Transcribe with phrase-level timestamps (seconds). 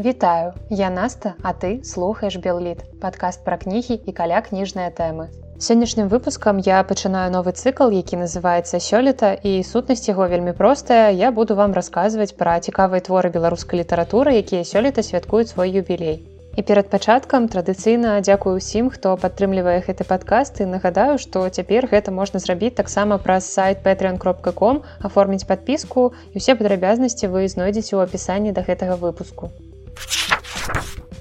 [0.00, 5.26] Вітаю, я Наста, а ты слухаеш Белліт, падкаст пра кнігі і каля кніжныя тэмы.
[5.60, 11.12] Сённяшнім выпускам я пачынаю новы цыкл, які называецца сёлета і сутнасць яго вельмі простая.
[11.12, 16.24] Я буду вам расказваць пра цікавыя творы беларускай літаратуры, якія сёлета святкуюць свой юбілей.
[16.56, 22.08] І перад пачаткам традыцыйна дзякую ўсім, хто падтрымлівае гэты падкаст і нагадаю, што цяпер гэта
[22.08, 28.56] можна зрабіць таксама праз сайт patreon.com аформіць падпіску і ўсе падрабязнасці вы знойдзеце ў апісанні
[28.56, 29.52] да гэтага выпуску.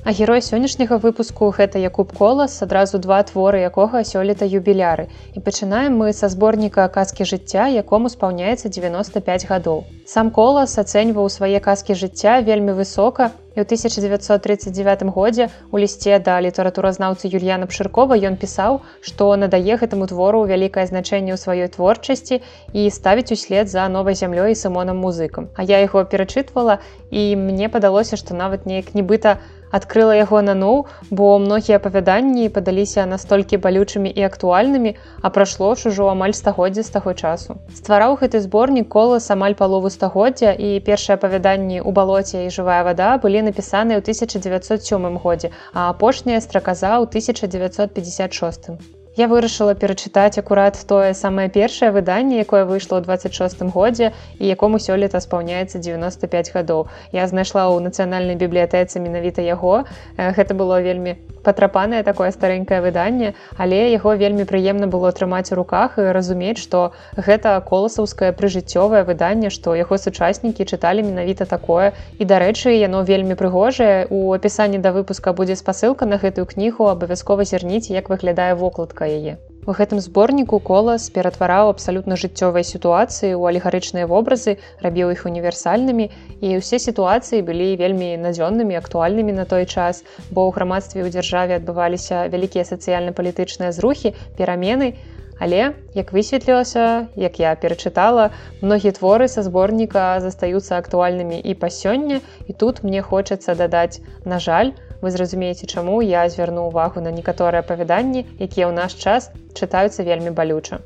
[0.04, 5.08] А герой сённяшняга выпуску гэта Якуб колас адразу два творы якога сёлета юбіляры.
[5.36, 11.60] І пачынаем мы са зборніка казкі жыцця якому спаўняецца 95 гадоў сам колас ацэньваў свае
[11.66, 18.40] казкі жыцця вельмі высока і ў 1939 годзе у лісце да літаратуразнаўцы Юльяна пшыркова ён
[18.44, 22.42] пісаў што надае гэтаму твору вялікае значэнне ў сваёй творчасці
[22.74, 26.82] і ставіць услед за новай зямлёй і сымонам музыкам А я яго перачытвала
[27.14, 33.06] і мне падалося што нават неяк нібыта у адкрыла яго наноў, бо многія апавяданні падаліся
[33.06, 37.58] настолькі балючымі і актуальнымі, а прайшло ж ужо амаль стагоддзя з таго часу.
[37.76, 43.10] Ствараў гэты зборнік колас амаль палову стагоддзя і першыя апавяданні ў балоце і жывая вада
[43.26, 48.99] былі напісаныя ў 1907 годзе, а апошняя страказа ў 1956.
[49.20, 54.80] Я вырашыла перачытаць акурат тое самае першае выданне, якое выйшло ў 26 годзе і якому
[54.80, 56.88] сёлета спаўняецца 95 гадоў.
[57.12, 59.84] Я знайшла ў нацыянальнай бібліятэцы менавіта яго.
[60.16, 66.00] Гэта было вельмі патрапанае такое старенькае выданне, але яго вельмі прыемна было трымаць у руках
[66.00, 71.92] і разумець, што гэта коласаўскае прыжыццёвае выданне, што яго сучаснікі чыталі менавіта такое.
[72.20, 74.08] І дарэчы, яно вельмі прыгожае.
[74.08, 79.40] У апісанні да выпуска будзе спасылка на гэтую кнігу абавязкова зірніць, як выглядае вокладка яе.
[79.70, 84.56] У гэтым зборніку колас ператвараў абсалютна жыццёвай сітуацыі ў алегарычныя вобразы,
[84.86, 86.08] рабіў іх універсальнымі
[86.40, 90.02] і ўсе сітуацыі былі вельмі надзённымі актуальнымі на той час,
[90.32, 94.96] бо ў грамадстве ў дзяржаве адбываліся вялікія сацыяльна-палітычныя зрухі, перамены,
[95.40, 98.30] Але як высветлілася, як я перачытала,
[98.62, 104.40] многія творы са зборніка застаюцца актуальнымі і па сёння і тут мне хочацца дадаць, на
[104.40, 110.04] жаль, вы зразумееце чаму я звярну увагу на некаторыя апавяданні якія ў наш час чытаюцца
[110.04, 110.84] вельмі балюча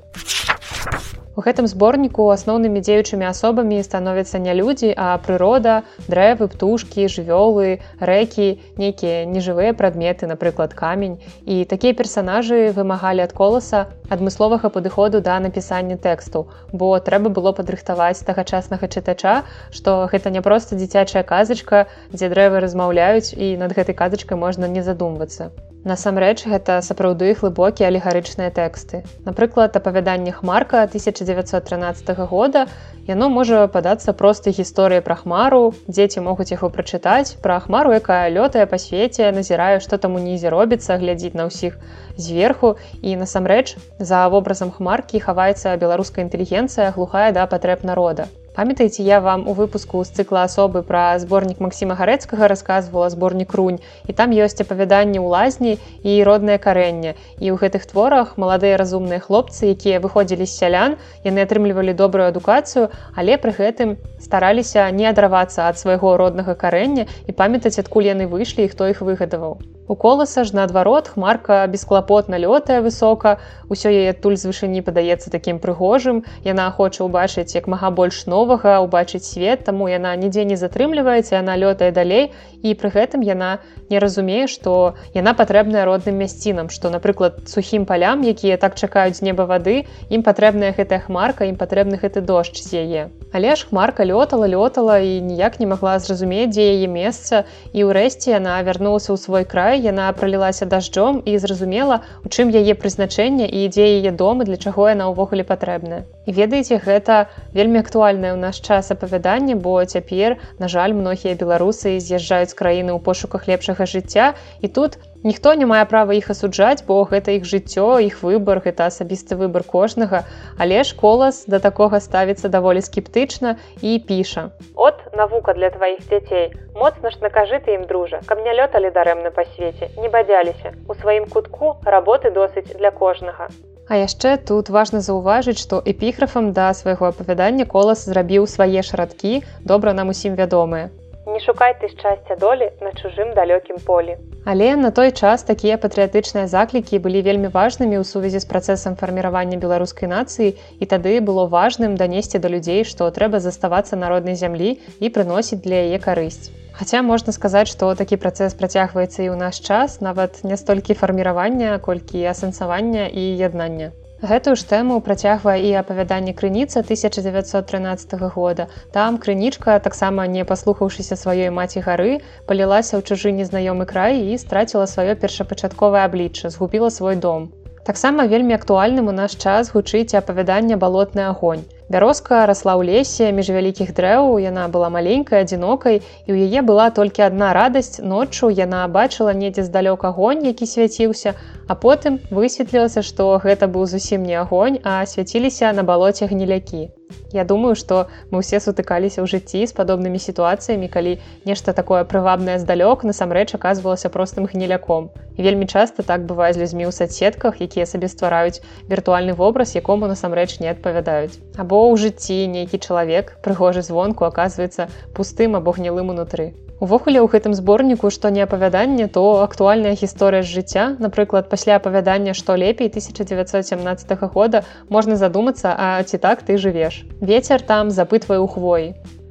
[1.34, 8.62] У гэтым зборніку асноўнымі дзеючымі асобамі становяцца не людзі, а прырода, дрэвы, птушкі, жывёлы, рэкі,
[8.78, 11.18] нейкія нежывыя прадметы, напрыклад, камень.
[11.50, 18.22] І такія персанажы вымагалі ад коласа адмысловага падыходу да напісання тэксту, бо трэба было падрыхтаваць
[18.22, 19.42] тагачаснага чытача,
[19.74, 24.86] што гэта не проста дзіцячая казачка, дзе дрэвы размаўляюць і над гэтай казачкай можна не
[24.86, 25.50] задумвацца.
[25.84, 29.04] Насамрэч гэта сапраўды глыбокія алегарычныя тэксты.
[29.28, 32.68] Напрыклад, апавяданне хмарка 1913 года
[33.04, 38.64] яно можа падацца простай гісторыяй пра хмару, дзеці могуць яго прачытаць пра хмару, якая лётае
[38.64, 41.76] па свеце, назірае, што там унізе робіцца, глядзіць на ўсіх
[42.16, 49.20] зверху і насамрэч за вобразам хмаркі хаваецца беларуская інтэлігенцыя глухая да патрэб народа памятаеце я
[49.20, 54.30] вам у выпуску з цыкла асобы пра зборнік Масіма гарэцкага рассказывала зборнік рунь і там
[54.30, 55.74] ёсць апавяданні ў лазні
[56.06, 57.18] і роднае карэнне.
[57.42, 62.90] І ў гэтых творах маладыя разумныя хлопцы якія выходзілі з сялян яны атрымлівалі добрую адукацыю
[63.18, 68.70] але пры гэтым стараліся не адравацца ад свайго роднага карэння і памятаць адкуль яны выйшлі
[68.70, 69.58] і хто іх выгадаваў.
[69.86, 73.36] У коласа ж наадварот хмарка бесклапотна лётая высока
[73.68, 76.24] усё яе адтуль з вышыні падаецца такім прыгожым.
[76.48, 81.56] Яна хоча ўбачыць як мага больш новага убачыць свет таму яна нідзе не затрымліваецца яна
[81.56, 82.32] лётае далей
[82.64, 83.52] і пры гэтым яна
[83.94, 84.74] не разумее што
[85.16, 89.76] яна патрэбная родным мясцінам што напрыклад сухім палям якія так чакаюць з неба вады
[90.18, 93.04] ім патрэбная гэтая хмарка ім патрэбны гэты дождж з яе.
[93.32, 98.36] Але ж хмарка лётала лётала і ніяк не магла зразумець дзе яе месца і ўрэшце
[98.36, 103.66] яна вярнулася ў свой край яна пролілася дажджом і зразумела у чым яе прызначэнне і
[103.72, 108.60] ідзе яе дома для чаго яна ўвогуле патрэбная і ведаеце гэта вельмі актуальнае ў наш
[108.60, 114.68] час апавяданне бо цяпер на жаль многія беларусы з'язджаюць краіны ў пошуках лепшага жыцця і
[114.68, 119.38] тут Ніхто не мае права іх асуджаць, бо гэта іх жыццё, іх выбар, гэта асабісты
[119.40, 120.24] выбар кожнага,
[120.60, 124.50] але ж колас да такога ставіцца даволі скептычна і піша.
[124.76, 126.52] От навука для тваіх дзяцей.
[126.76, 130.76] Моцна ж накажы ты ім дружа, каб не лёталі дарэмна па свеце, не бадзяліся.
[130.92, 133.48] У сваім кутку работы досыць для кожнага.
[133.92, 139.94] А яшчэ тут важна заўважыць, што эпіграфам да свайго апавядання колас зрабіў свае шарадкі, добра
[139.94, 140.90] нам усім вядомыя.
[141.26, 144.18] Не шукай ты шчасця долі на чужым далёкім полі.
[144.46, 149.56] Але на той час такія патрыятычныя заклікі былі вельмі важнымі ў сувязі з працэсам фарміравання
[149.56, 150.52] беларускай нацыі
[150.84, 155.80] і тады было важным данесці да людзей, што трэба заставацца народнай зямлі і прыносіць для
[155.88, 156.52] яе карысць.
[156.76, 161.80] Хаця можна сказаць, што такі працэс працягваецца і ў наш час, нават не столькі фарміравання,
[161.80, 163.94] колькі асэнсавання і яднання.
[164.24, 168.68] Гэтую ж тэму працягвае і апавяданне крыніца 1913 года.
[168.96, 174.88] Там крынічка, таксама не паслухаўшыся сваёй маці гары, палілася ў чужы незнаёмы край і страціла
[174.88, 177.52] сваё першапачатковае аблічча, згубіла свой дом.
[177.84, 181.68] Таксама вельмі актуальным у наш час гучыць апавяданне балотны агонь.
[181.92, 186.88] Бярозка расла ў лесе між вялікіх дрэў, яна была маленькай адзінокай і ў яе была
[187.00, 191.36] толькі адна радасць ноччу яна бачыла недзе здалёк агонь, які свяціўся,
[191.68, 196.88] а потым высветлілася, што гэта быў зусім не агонь, а свяціліся на балоце гнілякі.
[197.34, 201.18] Я думаю, што мы ўсе сутыкаліся ў жыцці з падобнымі сітуацыямі, калі
[201.50, 205.10] нешта такое прывабнае здалёк насамрэч аказвалася простым гніляком.
[205.38, 210.10] І вельмі часта так бывае з людзьмі ў садсетках, якія сабе ствараюць віртуальны вобраз, якому
[210.10, 211.42] насамрэч не адпавядаюць.
[211.58, 216.54] Або ў жыцці нейкі чалавек прыгожы звонку аказваецца пустым або гнілым унутры.
[216.84, 222.34] Увогуле ў гэтым зборніку, што не апавяданне, то актуальная гісторыя з жыцця, напрыклад, пасля апавядання,
[222.36, 227.08] што лепей 1917 года можна задумацца, а ці так ты жывеш.
[227.22, 228.88] Вецер там запытвае ў хвоі.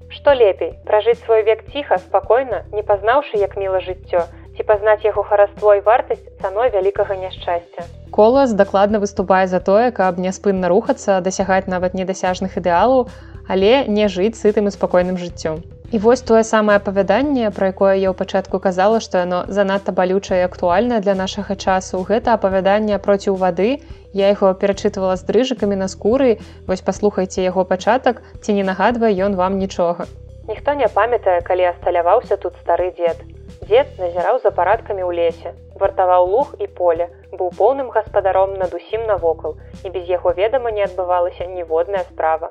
[0.09, 4.25] Што лепей пражыць свой век ціха, спакойна, не пазнаўшы, як міла жыццё,
[4.57, 7.85] ці пазнаць яго хараство і вартасць цаной вялікага няшчасця.
[8.13, 13.07] Колас дакладна выступае за тое, каб няспынна рухацца, дасягаць нават недасяжных ідэалаў,
[13.49, 15.65] але не жыць сытым і спакойным жыццём.
[15.93, 20.45] І вось тое самае апавяданне, пра якое я ў пачатку казала, што яно занадта балючае
[20.45, 22.05] і актуальнае для нашага часу.
[22.13, 23.81] Гэта апавяданне проціў вады.
[24.13, 26.37] Я яго перачытывала з дрыжыкамі на скуры.
[26.69, 30.09] Вось паслухайце яго пачатак, ці не нагадвае ён вам нічога.
[30.49, 33.25] Ніхто не памятае, калі асталяваўся тут стары дзед.
[33.73, 39.07] Дзед назіраў за парадкамі ў лесе, вартаваў луг і поле, быў поўным гаспадаром над усім
[39.09, 42.51] навокал, і без яго ведама не адбывалася ніводная справа.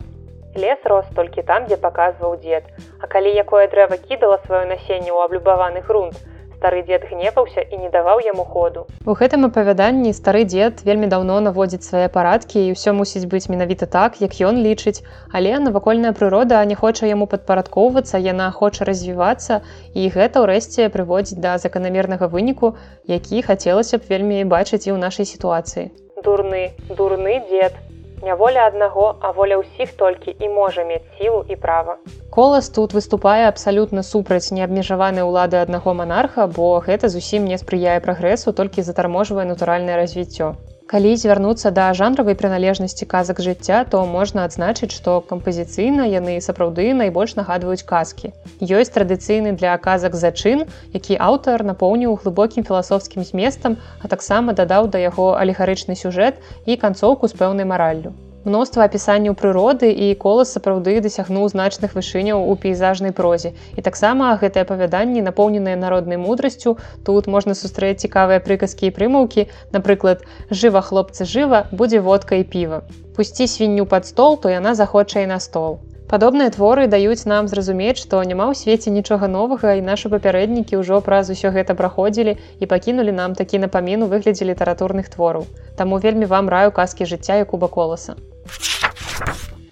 [0.64, 2.66] Лес рос толькі там, дзе паказваў дзед.
[2.98, 6.18] А калі якое дрэва кідала сваё насенне ў аблюбаваны грунт,
[6.62, 8.86] стары дзед гневаўся і не даваў яму ходу.
[9.10, 13.90] У гэтым апавяданні стары дзед вельмі даўно наводзіць свае парадкі і ўсё мусіць быць менавіта
[13.90, 15.02] так, як ён лічыць,
[15.34, 19.66] але навакольная прырода не хоча яму падпарадкоўвацца, яна хоча развівацца
[19.98, 22.78] і гэта ўрэшце прыводзіць да заканамернага выніку,
[23.10, 25.90] які хацелася б вельмі бачыць і ў нашай сітуацыі.
[26.22, 27.74] Дурны, дурны дзед,
[28.22, 31.98] Не воля аднаго, а воля ўсіх толькі і можа мець сілу і права.
[32.30, 38.54] Колас тут выступае абсалютна супраць неабмежаванай улады аднаго манарха, бо гэта зусім не спрыяе прагрэсу,
[38.54, 40.54] толькі затарможвае натуральнае развіццё.
[40.92, 47.38] Калі звярнуцца да жанравай прыналежнасці казак жыцця, то можна адзначыць, што кампазіцыйна яны сапраўды найбольш
[47.38, 48.32] нагадваюць казкі.
[48.60, 55.00] Ёсць традыцыйны для казак зачын, які аўтар напоўніў глыбокім філасофскім зместам, а таксама дадаў да
[55.00, 58.12] яго алегарычны сюжэт і канцоўку з пэўнай мараллю
[58.46, 63.54] мноства апісанняў прыроды і колас сапраўды дасягнуў значных вышыняў у пейзажнай прозе.
[63.78, 66.78] І таксама гэтыя апавяданні напоўненыя народнай мудрасцю.
[67.06, 72.82] Тут можна сустрэць цікавыя прыказкі і прымаўкі, напрыклад, жыва хлопцы жыва будзе водка і піва.
[73.16, 75.80] Пусці свінню пад стол, то яна захоча і на стол.
[76.12, 81.00] Падобныя творы даюць нам зразумець, што няма ў свеце нічога новага і нашы папярэднікі ўжо
[81.06, 85.48] праз усё гэта праходзілі і пакінулі нам такі напамін у выглядзе літаратурных твораў.
[85.80, 88.18] Таму вельмі вам раю казкі жыцця і куба коласа.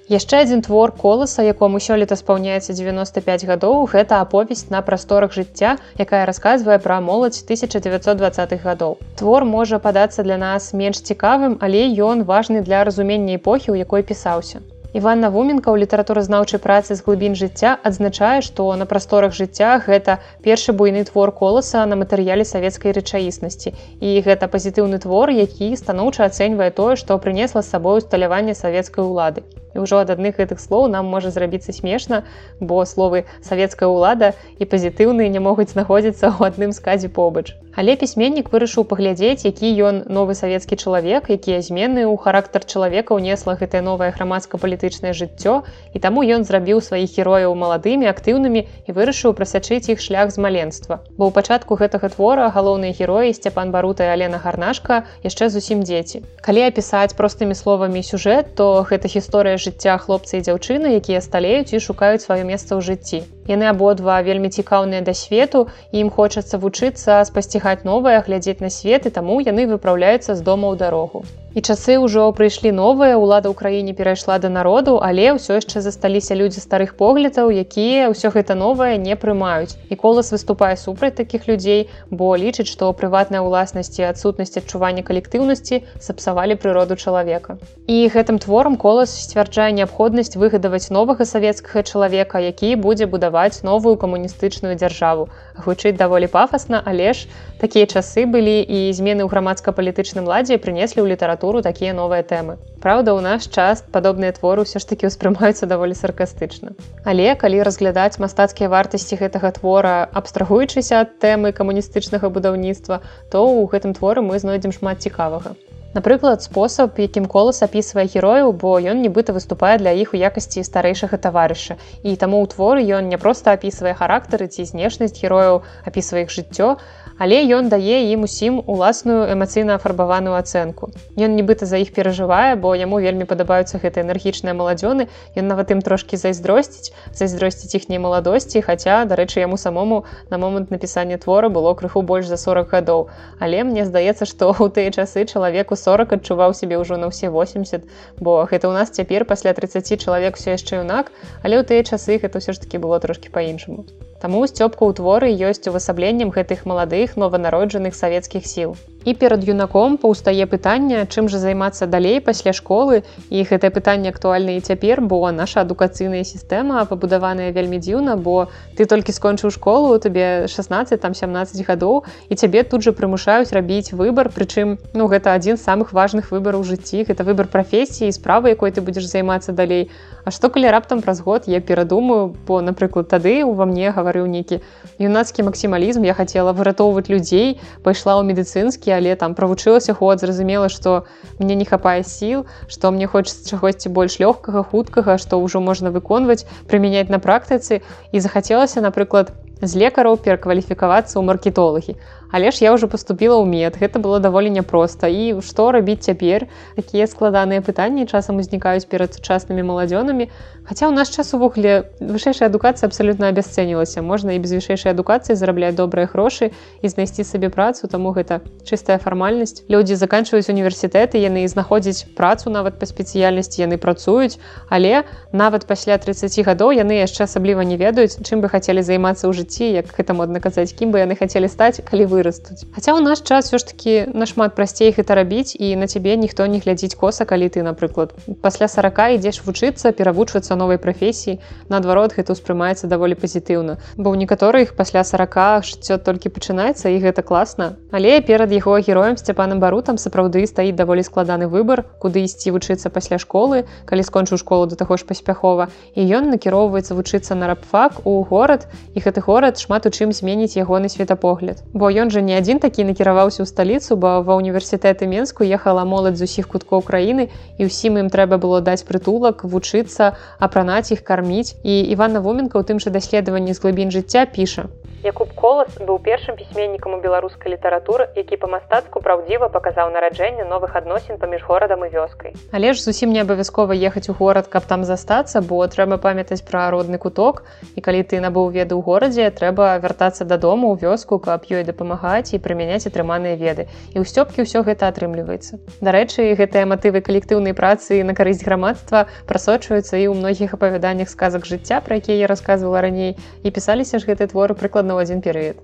[0.08, 6.24] Яшчэ адзін твор коласа, якому сёлета спаўняецца 95 гадоў, гэта аповесць на прасторах жыцця, якая
[6.24, 8.96] расказвае пра моладзь 1920-х гадоў.
[9.20, 14.08] Твор можа падацца для нас менш цікавым, але ён важны для разумення эпохі, у якой
[14.08, 14.64] пісаўся.
[14.90, 20.74] Іван Навуменка ў літаратуразнаўчай працы з глыбін жыцця адзначае, што на прасторах жыцця гэта першы
[20.74, 23.78] буйны твор коласа на матэрыяле савецкай рэчаіснасці.
[24.02, 29.46] І гэта пазітыўны твор, які станоўча ацэньвае тое, што прынесла з сабой усталяванне савецкай улады.
[29.76, 32.24] І ўжо ад адных гэтых слоў нам можа зрабіцца смешна,
[32.60, 37.54] бо словы савецкая ўлада і пазітыўныя не могуць знаходзіцца ў адным сказе побач.
[37.80, 43.56] Але пісьменнік вырашыў паглядзець, які ён новы савецкі чалавек, якія змены ў характар чалавека ўнесла
[43.62, 45.64] гэтае новае грамадска-палітычнае жыццё.
[45.94, 51.00] І таму ён зрабіў сваіх герояў маладымі, актыўнымі і вырашыў прасачыць іх шлях з маленства.
[51.16, 56.26] Бо ў пачатку гэтага твора галоўныя героі Сцяпан Барута і Алена Гарнашка яшчэ зусім дзеці.
[56.42, 61.84] Калі апісаць простымі словамі сюжэт, то гэта гісторыя жыцця хлопца і дзяўчыны, якія сталеюць і
[61.88, 63.20] шукаюць сваё месца ў жыцці.
[63.50, 69.16] Яны абодва вельмі цікаўныя да свету ім хочацца вучыцца спасцігаць новае глядзець на свет і
[69.20, 71.26] таму яны выпраўляюцца з дома ў дарогу.
[71.58, 76.38] І часы ўжо прыйшлі новыя лада ў краіне перайшла да народу але ўсё яшчэ засталіся
[76.38, 79.74] людзі старых поглядаў якія ўсё гэта новае не прымаюць.
[79.90, 86.54] І колас выступае супраць такіх людзей бо лічыць што прыватная ўласнасці адсутнасць адчування калектыўнасці сапсавалі
[86.54, 87.58] прыроду чалавека.
[87.90, 94.76] І гэтым творам колас сцвярджае неабходнасць выгадаваць новага савецкага чалавека які будзе будаваць новую камуністычную
[94.76, 95.30] дзяржаву
[95.66, 97.28] гучыць даволі пафасна але ж
[97.62, 102.60] такія часы былі і змены ў грамадска-палітычным ладзе прынеслі ў літаратуру такія новыя тэмы.
[102.84, 106.76] Праўда, у наш час падобныя творы ўсё ж такі ўспрымаюцца даволі саркастычна.
[107.04, 113.96] Але калі разглядаць мастацкія вартасці гэтага твора, абстрагуючыся ад тэмы камуністычнага будаўніцтва, то ў гэтым
[113.96, 115.60] творы мы знойдзем шмат цікавага.
[115.94, 121.18] Напрыклад, спосаб, якім колас апісвае герою, бо ён нібыта выступае для іх у якасці старэйшага
[121.18, 121.82] таварыша.
[122.06, 126.78] І таму ў творы ён не проста апісвае характары ці знешнасць герояў, апісвае іх жыццё,
[127.20, 130.90] але ён дае ім усім уласную эмацыйна афарбаваную ацэнку.
[131.20, 135.12] Ён нібыта за іх перажывае, бо яму вельмі падабаюцца гэты энергічныя маладзёны.
[135.36, 141.20] Ён нават ім трошкі зайздросціць, зайздросціць іхняй маладосці, хаця, дарэчы, яму самому на момант напісання
[141.20, 143.10] твора было крыху больш за 40 гадоў.
[143.40, 147.84] Але мне здаецца, што ў тыя часы чалавеку 40 адчуваў сябе ўжо на ўсе 80,
[148.24, 151.12] бо гэта ў нас цяпер пасля 30 чалавек все яшчэ юнак,
[151.44, 153.84] але ў тыя часы гэта ўсё ж таки было трошки па-іншаму.
[154.20, 158.76] Таму сцёпка ў творы ёсць увасабленнем гэтых маладых нованароджаных савецкіх сіл.
[159.08, 164.60] І перад юнаком паўстае пытанне, чым жа займацца далей пасля школы і гэтае пытанне актуальна
[164.60, 170.52] і цяпер, бо наша адукацыйная сістэма пабудаваная вельмі дзіўна, бо ты толькі скончыў школу, табе
[170.52, 175.56] 16 там 17 гадоў і цябе тут жа прымушаюць рабіць выбар, прычым ну гэта адзін
[175.56, 179.88] з самых важных выбараў жыцці, гэта выбар прафесіі, справы, якой ты будзеш займацца далей.
[180.28, 184.60] А што калі раптам праз год я перадумаю, бо напрыклад тады ува мне гаварыў нейкі
[184.98, 191.06] юнацкі максімалізм, я хацела выратоўваць людзей, пайшла ў медыцынскі але там правучылася год зразумела што
[191.38, 196.46] мне не хапае сіл што мне хочется чагосьці больш лёгкага хуткага што ўжо можна выконваць
[196.66, 197.86] прымяняць на практыцы.
[198.12, 201.94] І захацелася напрыклад з лекараў перакваліфікавацца ў маркетолагі
[202.32, 203.78] але ж я уже поступила ў мед.
[203.80, 205.08] Гэта было даволі няпроста.
[205.08, 206.48] І што рабіць цяпер?
[206.76, 210.30] Такія складаныя пытанні часам узнікаюць перад сучаснымі маладзёнамі.
[210.70, 214.06] Хаця ў наш час увогуле вышэйшая адукацыя абсалютна абясцэнілася.
[214.06, 217.90] Можна і без вышэйшай адукацыі зарабляць добрыя грошы і знайсці сабе працу.
[217.90, 219.66] Таму гэта чыстая фармальнасць.
[219.66, 224.38] Людзі заканчваюць універсітэты яны знаходзяць працу нават па спецыяльнасці яны працуюць.
[224.70, 229.34] Але нават пасля 30 гадоў яны яшчэ асабліва не ведаюць чым бы хацелі займацца ў
[229.34, 233.00] жыцці як гэта модна казаць кім бы яны хацелі стаць калі вы вырастуць Хаця ў
[233.00, 237.00] наш час все ж таки нашмат прасцей гэта рабіць і на цябе ніхто не глядзіць
[237.00, 238.12] коса калі ты напрыклад
[238.44, 241.40] пасля 40 ідзеш вучыцца перавучвацца новай прафесіі
[241.72, 247.24] наадварот гэта ўспрымаецца даволі пазітыўна бо ў некаторых пасля 40 жыццё толькі пачынаецца і гэта
[247.24, 252.90] класна але перад яго героем сцяпаным барутам сапраўды стаіць даволі складаны выбар куды ісці вучыцца
[252.90, 258.06] пасля школы калі скончыў школу да таго ж паспяхова і ён накіроўваецца вучыцца на рабфак
[258.06, 262.36] у горад і гэты горад шмат у чым зменіць ягоны светапогляд бо ён жа не
[262.38, 267.30] адзін такі накіраваўся ў сталіцу бо ва універсітэты менску ехала моладзь з усіх куткоў краіны
[267.58, 271.56] і ўсім ім трэба было даць прытулак вучыцца апранаць іх карміць.
[271.64, 274.70] І Івана воменка ў тым жа даследаванні з глыбін жыцця піша
[275.04, 281.18] Якуб колас быў першым пісьменнікам у беларускай літаратуры які па-мастацку праўдзіва паказаў нараджэнне новых адносін
[281.22, 285.42] паміж горадам і вёскай але ж зусім не абавязкова ехаць у горад каб там застацца
[285.42, 287.44] бо трэба памятаць пра родны куток.
[287.76, 292.34] І калі ты набыў веды ў горадзе трэба вяртацца дадому ў вёску каб ёй дапамагаць
[292.34, 295.60] і прымяняць атрыманыя веды і ў сцёпкі ўсё гэта атрымліваецца.
[295.80, 301.80] Дарэчы гэтыя матывы калектыўнай працы на карысць грамадства прасочваюцца і ў многіх апавяданнях сказак жыцця
[301.86, 303.16] пра якія я рассказывала раней.
[303.44, 305.62] І пісаліся ж гэты творы прыкладна на адзін перыяд.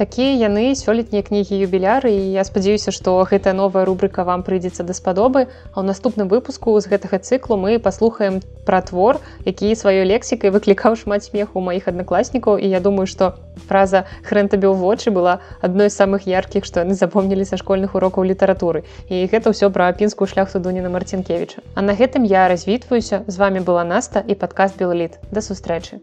[0.00, 5.44] Такія яны сёлетнія кнігі юбіляры і я спадзяюся, што гэтая новая рубрыка вам прыйдзецца даспадобы.
[5.44, 10.96] А ў наступным выпуску з гэтага цыклу мы паслухаем пра твор, які сваёй лексікай выклікаў
[10.96, 13.36] шмат смеху маіх аднакласнікаў і я думаю, што
[13.68, 17.92] фраза хрэн табе ў вочы была адной з самых яркіх, што яны запомнілі са школьных
[17.92, 18.88] урокаў літаратуры.
[19.12, 21.60] І гэта ўсё пра апінскую шляхту Дуніна Марцінкевіча.
[21.76, 25.20] А на гэтым я развітваюся, з вами была Наста і падкаст Белліт.
[25.28, 26.00] Да сустрэчы.